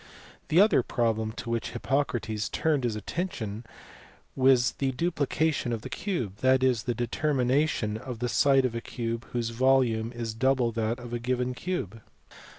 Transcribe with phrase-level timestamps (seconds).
[0.47, 3.65] The other problem to which Hippocrates turned his atten tion
[4.35, 8.81] was the duplication of the cube, that is, the determination of the side of a
[8.81, 12.01] cube whose volume is double that of a given cube.